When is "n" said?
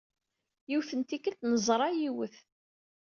0.95-1.01